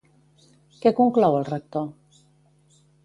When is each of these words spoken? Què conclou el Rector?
Què 0.85 0.91
conclou 1.01 1.37
el 1.41 1.45
Rector? 1.51 1.87